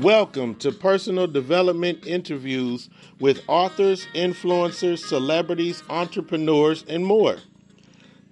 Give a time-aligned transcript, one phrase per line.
[0.00, 7.36] Welcome to personal development interviews with authors, influencers, celebrities, entrepreneurs, and more.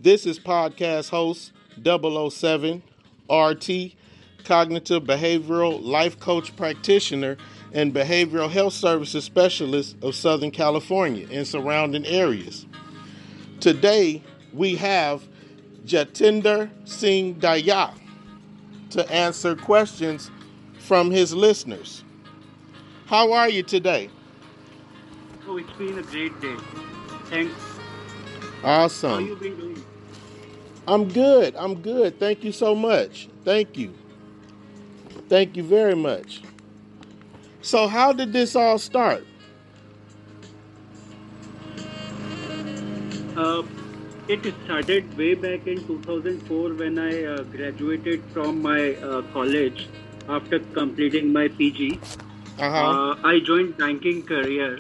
[0.01, 1.53] This is podcast host
[1.85, 2.83] 007
[3.31, 3.95] RT,
[4.45, 7.37] cognitive behavioral life coach practitioner
[7.73, 12.67] and behavioral health services specialist of Southern California and surrounding areas.
[13.61, 14.21] Today,
[14.53, 15.23] we have
[15.87, 17.95] Jitender Singh Dahiya
[18.91, 20.33] to answer questions
[20.83, 22.05] from his listeners.
[23.07, 24.11] How are you today?
[25.47, 26.57] Oh, it's been a great day.
[27.27, 27.55] Thanks.
[28.65, 29.11] Awesome.
[29.11, 29.85] How you been doing?
[30.89, 31.55] I'm good.
[31.57, 32.19] I'm good.
[32.19, 33.29] Thank you so much.
[33.45, 33.95] Thank you.
[35.29, 36.43] Thank you very much.
[37.61, 39.25] So, how did this all start?
[43.37, 43.63] Uh,
[44.29, 49.89] it started way back in 2004 when I uh, graduated from my uh, college
[50.29, 52.01] after completing my PG.
[52.59, 52.77] Uh-huh.
[52.77, 54.79] Uh, I joined banking career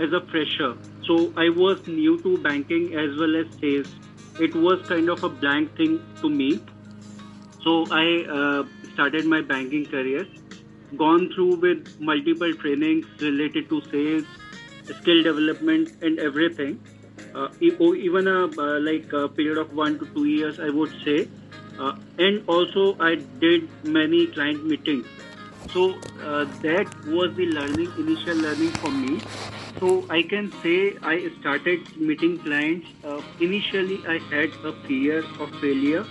[0.00, 0.76] as a fresher.
[1.06, 3.88] So I was new to banking as well as sales.
[4.40, 6.60] It was kind of a blank thing to me.
[7.62, 10.26] So I uh, started my banking career.
[10.96, 14.24] Gone through with multiple trainings related to sales,
[15.00, 16.80] skill development, and everything.
[17.34, 17.48] Uh,
[17.80, 21.28] oh, even a uh, like a period of one to two years, I would say.
[21.78, 25.06] Uh, and also, I did many client meetings.
[25.72, 25.90] So
[26.22, 29.20] uh, that was the learning, initial learning for me.
[29.80, 32.86] So I can say I started meeting clients.
[33.02, 36.04] Uh, initially, I had a fear of failure.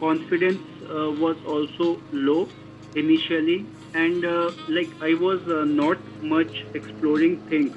[0.00, 2.48] Confidence uh, was also low
[2.94, 7.76] initially, and uh, like I was uh, not much exploring things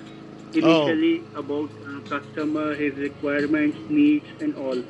[0.53, 4.81] initially about uh, customer, his requirements, needs, and all.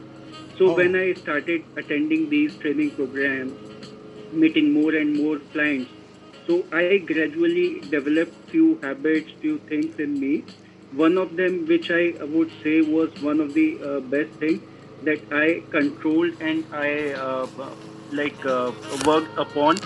[0.57, 0.75] So Oh.
[0.75, 3.57] when I started attending these training programs,
[4.31, 5.91] meeting more and more clients,
[6.47, 10.33] so I gradually developed few habits, few things in me.
[10.91, 12.03] One of them, which I
[12.35, 14.61] would say was one of the uh, best things
[15.01, 17.47] that I controlled and I uh,
[18.11, 18.71] like uh,
[19.05, 19.77] worked upon,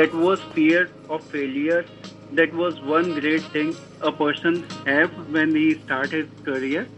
[0.00, 1.84] that was fear of failure.
[2.30, 6.88] That was one great thing a person have when he start his career,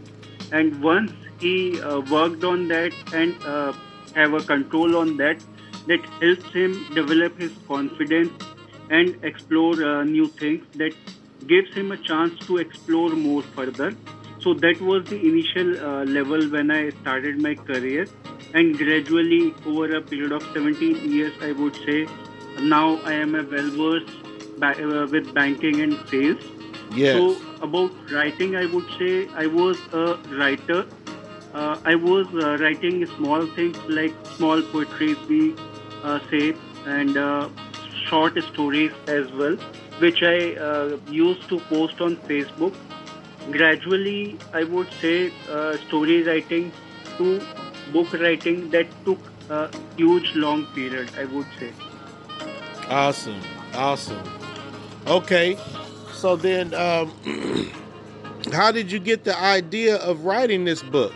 [0.51, 3.73] and once he uh, worked on that and uh,
[4.13, 5.39] have a control on that,
[5.87, 8.31] that helps him develop his confidence
[8.89, 10.93] and explore uh, new things that
[11.47, 13.95] gives him a chance to explore more further.
[14.39, 18.07] So that was the initial uh, level when i started my career.
[18.53, 22.07] And gradually over a period of 17 years i would say
[22.61, 24.13] now i am a well versed
[24.57, 26.39] ba- uh, with banking and sales.
[26.95, 27.15] Yes.
[27.17, 27.21] so
[27.67, 30.05] about writing i would say i was a
[30.39, 30.85] writer
[31.55, 35.55] uh, I was uh, writing small things like small poetry, we
[36.03, 36.53] uh, say,
[36.85, 37.49] and uh,
[38.07, 39.55] short stories as well,
[39.99, 42.75] which I uh, used to post on Facebook.
[43.51, 46.71] Gradually, I would say uh, story writing
[47.17, 47.41] to
[47.93, 51.71] book writing that took a huge long period, I would say.
[52.89, 53.41] Awesome.
[53.73, 54.27] Awesome.
[55.07, 55.57] Okay.
[56.11, 57.11] So then, um,
[58.51, 61.13] how did you get the idea of writing this book?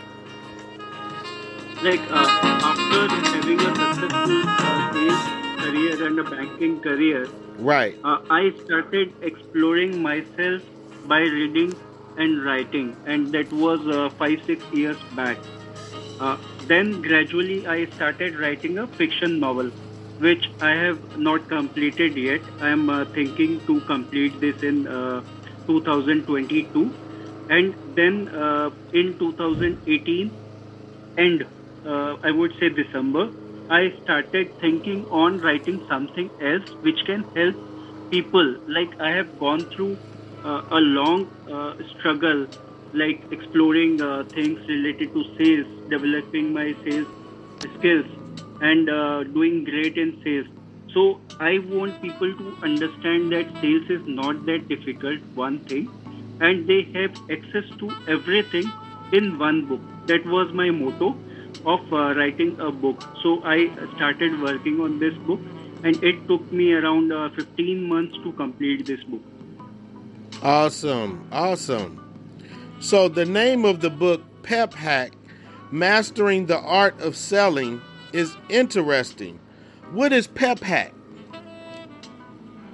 [1.82, 2.28] Like uh,
[2.70, 5.22] after having a successful uh, sales
[5.58, 7.96] career and a banking career, Right.
[8.04, 10.62] uh, I started exploring myself
[11.04, 11.76] by reading
[12.16, 15.38] and writing, and that was uh, five six years back.
[16.18, 16.36] Uh,
[16.68, 19.70] then gradually I started writing a fiction novel,
[20.18, 22.42] which I have not completed yet.
[22.60, 25.22] I am uh, thinking to complete this in uh,
[25.66, 26.92] 2022,
[27.48, 30.30] and then uh, in 2018
[31.16, 31.46] and
[31.84, 33.30] uh, I would say December,
[33.68, 37.56] I started thinking on writing something else which can help
[38.10, 38.56] people.
[38.66, 39.98] Like I have gone through
[40.44, 42.46] uh, a long uh, struggle,
[42.92, 47.06] like exploring uh, things related to sales, developing my sales
[47.74, 48.06] skills,
[48.60, 50.46] and uh, doing great in sales.
[50.92, 55.20] So I want people to understand that sales is not that difficult.
[55.34, 55.92] One thing,
[56.40, 58.74] and they have access to everything
[59.12, 59.82] in one book.
[60.04, 61.20] That was my motto
[61.66, 63.02] of uh, writing a book.
[63.22, 65.40] So I started working on this book,
[65.84, 69.22] and it took me around uh, 15 months to complete this book.
[70.42, 71.26] Awesome.
[71.30, 71.96] Awesome.
[72.80, 75.12] So the name of the book, Pep Hack
[75.70, 77.80] Mastering the Art of Selling,
[78.12, 79.38] is interesting.
[79.92, 80.92] What is Pep Hack?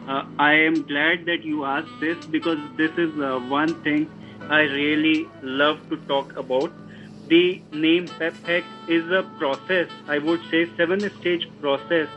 [0.09, 4.09] Uh, I am glad that you asked this because this is uh, one thing
[4.49, 6.73] I really love to talk about.
[7.29, 12.09] The name Pep Hack is a process, I would say, seven stage process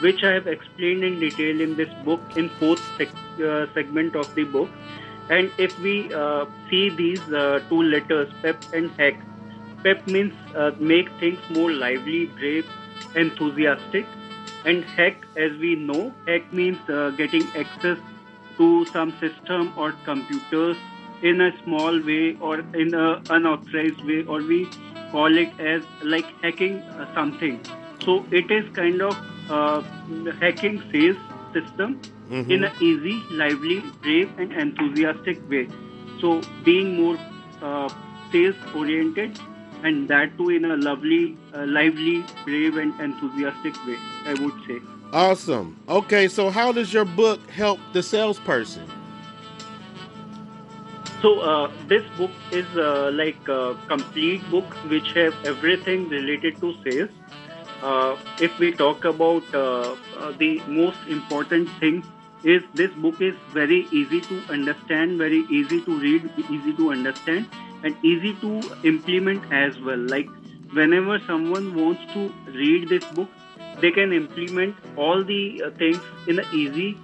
[0.00, 4.34] which I have explained in detail in this book in fourth sec- uh, segment of
[4.34, 4.70] the book.
[5.30, 9.20] And if we uh, see these uh, two letters, PEP and HEC,
[9.82, 12.66] PEP means uh, make things more lively, brave,
[13.14, 14.06] enthusiastic.
[14.64, 17.98] And HEC, as we know, HEC means uh, getting access
[18.58, 20.76] to some system or computers
[21.22, 24.68] in a small way or in an unauthorized way, or we
[25.10, 27.60] call it as like hacking uh, something.
[28.04, 29.16] So it is kind of
[29.50, 29.82] uh,
[30.40, 31.16] hacking sales
[31.52, 32.50] system mm-hmm.
[32.50, 35.68] in an easy, lively, brave, and enthusiastic way.
[36.20, 37.18] So being more
[37.62, 37.88] uh,
[38.32, 39.38] sales oriented
[39.84, 44.80] and that too in a lovely, uh, lively, brave, and enthusiastic way, I would say.
[45.12, 45.78] Awesome.
[45.88, 48.88] Okay, so how does your book help the salesperson?
[51.24, 56.74] So uh, this book is uh, like a complete book which have everything related to
[56.84, 57.08] sales.
[57.82, 62.04] Uh, if we talk about uh, uh, the most important thing
[62.42, 67.48] is this book is very easy to understand, very easy to read, easy to understand,
[67.84, 70.04] and easy to implement as well.
[70.16, 70.28] Like
[70.74, 73.30] whenever someone wants to read this book,
[73.80, 76.98] they can implement all the uh, things in an easy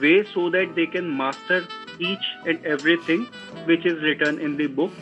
[0.00, 1.64] way so that they can master
[2.00, 3.26] each and everything
[3.64, 4.92] which is written in the book.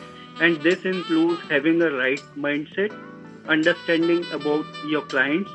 [0.41, 2.93] And this includes having a right mindset,
[3.47, 5.51] understanding about your clients,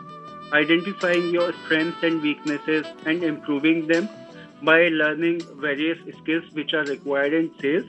[0.53, 4.09] identifying your strengths and weaknesses, and improving them
[4.63, 7.85] by learning various skills which are required in sales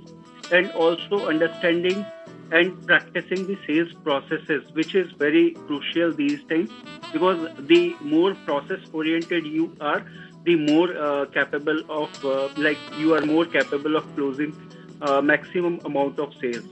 [0.51, 2.05] and also understanding
[2.51, 6.69] and practicing the sales processes which is very crucial these times
[7.11, 10.05] because the more process oriented you are
[10.45, 14.55] the more uh, capable of uh, like you are more capable of closing
[15.01, 16.65] uh, maximum amount of sales.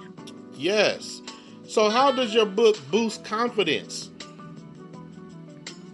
[0.56, 1.22] Yes.
[1.68, 4.10] So how does your book boost confidence?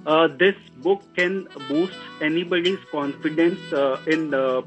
[0.05, 4.61] Uh, this book can boost anybody's confidence uh, in uh,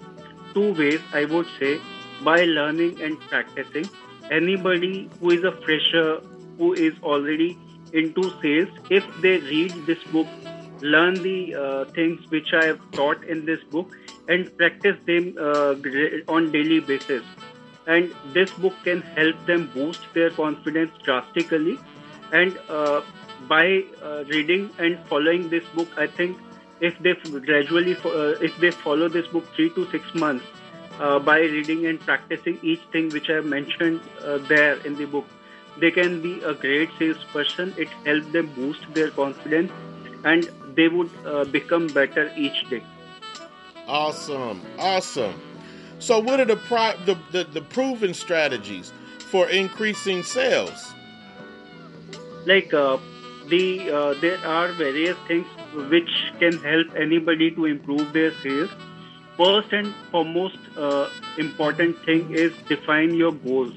[0.55, 1.81] two ways, I would say,
[2.23, 3.89] by learning and practicing.
[4.31, 6.21] Anybody who is a fresher,
[6.59, 7.59] who is already
[7.93, 10.29] into sales, if they read this book,
[10.83, 13.91] learn the uh, things which I have taught in this book,
[14.29, 15.75] and practice them uh,
[16.29, 17.23] on daily basis.
[17.87, 21.79] And this book can help them boost their confidence drastically
[22.33, 23.03] and uh,
[23.49, 26.39] by uh, reading and following this book, I think
[26.81, 30.45] if they gradually uh, if they follow this book three to six months
[30.99, 34.01] uh, by reading and practicing each thing which I have mentioned
[34.49, 35.27] there in the book,
[35.79, 37.75] they can be a great salesperson.
[37.77, 39.71] It helps them boost their confidence,
[40.25, 42.83] and they would uh, become better each day.
[43.87, 45.35] Awesome, awesome.
[45.99, 48.93] So, what are the, pri- the, the the proven strategies
[49.31, 50.93] for increasing sales?
[52.47, 52.99] Like uh,
[53.49, 55.47] the uh, there are various things
[55.91, 58.71] which can help anybody to improve their sales.
[59.37, 61.09] First and foremost uh,
[61.39, 63.75] important thing is define your goals.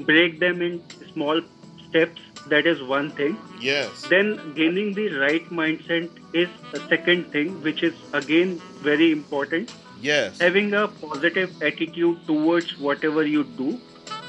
[0.00, 0.82] Break them in
[1.12, 1.40] small
[1.88, 2.20] steps.
[2.48, 3.36] That is one thing.
[3.60, 4.02] Yes.
[4.08, 9.72] Then gaining the right mindset is a second thing, which is again very important.
[10.00, 10.38] Yes.
[10.40, 13.78] Having a positive attitude towards whatever you do.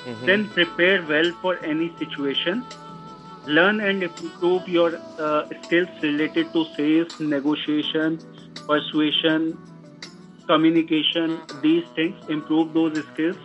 [0.05, 0.25] Mm-hmm.
[0.25, 2.65] Then prepare well for any situation
[3.45, 8.19] learn and improve your uh, skills related to sales, negotiation,
[8.67, 9.57] persuasion,
[10.47, 13.37] communication, these things, improve those skills,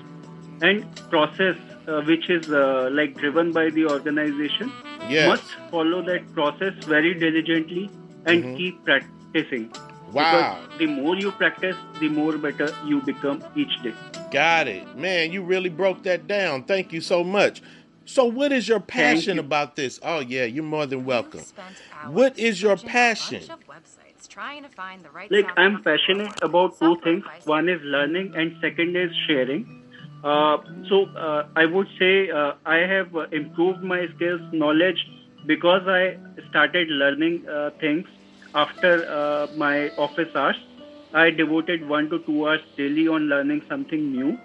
[0.62, 1.56] and process,
[1.88, 4.72] uh, which is uh, like driven by the organization,
[5.08, 5.28] yes.
[5.28, 7.90] must follow that process very diligently
[8.26, 8.56] and mm-hmm.
[8.56, 9.72] keep practicing.
[10.12, 10.58] Wow.
[10.62, 13.94] Because the more you practice, the more better you become each day.
[14.30, 14.96] Got it.
[14.96, 16.64] Man, you really broke that down.
[16.64, 17.62] Thank you so much.
[18.04, 19.40] So, what is your passion you.
[19.40, 20.00] about this?
[20.02, 21.42] Oh, yeah, you're more than welcome.
[22.06, 23.42] What is your passion?
[25.30, 27.24] Like, I'm passionate about two things.
[27.44, 29.77] One is learning, and second is sharing.
[30.22, 30.58] Uh,
[30.88, 34.98] so, uh, I would say uh, I have improved my skills, knowledge,
[35.46, 36.16] because I
[36.48, 38.06] started learning uh, things
[38.54, 40.56] after uh, my office hours.
[41.12, 44.38] I devoted one to two hours daily on learning something new.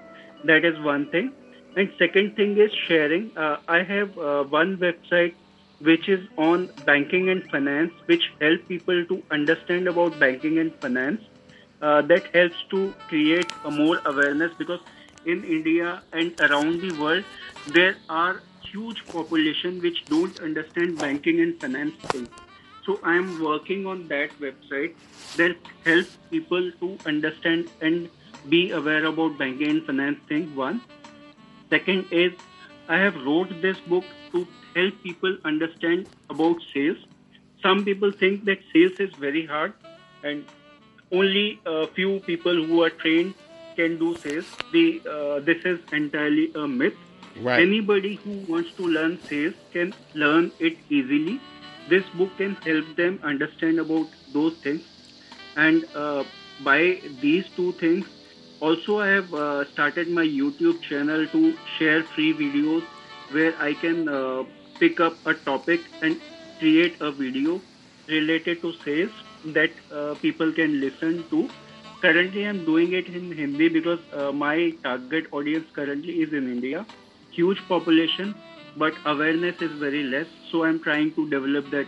[0.44, 1.34] That is one thing
[1.76, 3.32] and second thing is sharing.
[3.36, 5.36] Uh, I have uh, one website
[5.80, 11.22] which is on banking and finance, which help people to understand about banking and finance.
[11.82, 14.80] Uh, that helps to create a more awareness because
[15.26, 17.24] in India and around the world
[17.68, 21.94] there are huge population which don't understand banking and finance.
[22.86, 24.96] So I am working on that website
[25.38, 28.10] that helps people to understand and
[28.50, 30.56] be aware about banking and finance thing.
[30.56, 30.82] One
[31.70, 32.34] Second is
[32.88, 36.98] I have wrote this book to help people understand about sales.
[37.62, 39.74] Some people think that sales is very hard,
[40.24, 40.46] and
[41.12, 43.34] only a few people who are trained
[43.76, 44.46] can do sales.
[44.72, 46.96] The uh, this is entirely a myth.
[47.42, 47.62] Right.
[47.62, 51.40] Anybody who wants to learn sales can learn it easily.
[51.90, 54.84] This book can help them understand about those things,
[55.56, 56.24] and uh,
[56.64, 58.06] by these two things,
[58.60, 62.84] also I have uh, started my YouTube channel to share free videos
[63.32, 64.44] where I can uh,
[64.80, 66.22] pick up a topic and
[66.60, 67.60] create a video
[68.08, 69.12] related to sales
[69.46, 71.50] that uh, people can listen to.
[72.04, 76.86] Currently, I'm doing it in Hindi because uh, my target audience currently is in India.
[77.32, 78.36] Huge population,
[78.76, 80.28] but awareness is very less.
[80.52, 81.88] So I'm trying to develop that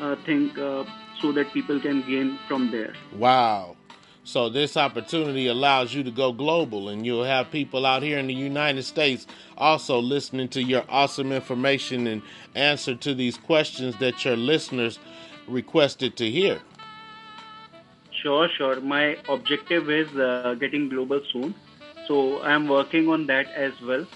[0.00, 0.86] uh, thing uh,
[1.20, 2.94] so that people can gain from there.
[3.12, 3.76] Wow.
[4.24, 8.28] So this opportunity allows you to go global, and you'll have people out here in
[8.28, 9.26] the United States
[9.58, 12.22] also listening to your awesome information and
[12.54, 14.98] answer to these questions that your listeners
[15.46, 16.62] requested to hear.
[18.22, 18.80] Sure, sure.
[18.80, 21.54] My objective is uh, getting global soon,
[22.06, 24.06] so I'm working on that as well.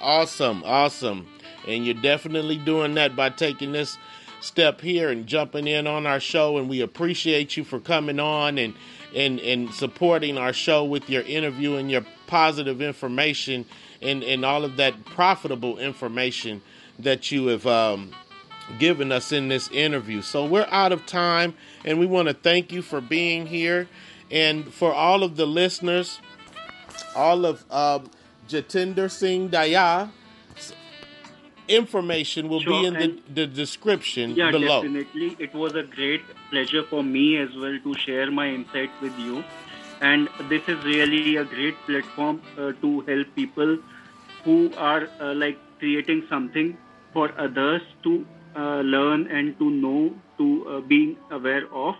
[0.00, 1.26] Awesome, awesome.
[1.66, 3.98] And you're definitely doing that by taking this
[4.40, 8.58] step here and jumping in on our show and we appreciate you for coming on
[8.58, 8.74] and
[9.14, 13.64] and and supporting our show with your interview and your positive information
[14.02, 16.62] and and all of that profitable information
[16.98, 18.12] that you have um,
[18.78, 20.22] given us in this interview.
[20.22, 21.54] So we're out of time
[21.84, 23.88] and we want to thank you for being here
[24.30, 26.20] and for all of the listeners,
[27.14, 28.10] all of um,
[28.48, 30.10] Jitender Singh Dahiya
[31.68, 34.82] information will Sure, be in the, the description Yeah, below.
[34.82, 35.36] definitely.
[35.38, 39.42] It was a great pleasure for me as well to share my insight with you.
[40.00, 43.78] And this is really a great platform uh, to help people
[44.44, 46.76] who are uh, like creating something
[47.12, 51.94] for others to uh, learn and to know, to uh, being aware of.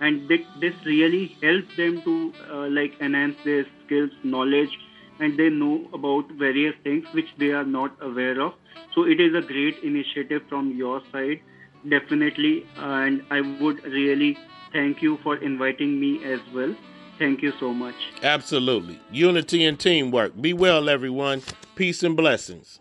[0.00, 4.76] And thi- this really helps them to uh, like enhance their skills, knowledge,
[5.20, 8.54] and they know about various things which they are not aware of.
[8.94, 11.40] So it is a great initiative from your side,
[11.88, 12.66] definitely.
[12.76, 14.36] And I would really
[14.72, 16.74] thank you for inviting me as well.
[17.18, 17.94] Thank you so much.
[18.22, 18.98] Absolutely.
[19.12, 20.40] Unity and teamwork.
[20.40, 21.42] Be well, everyone.
[21.76, 22.80] Peace and blessings.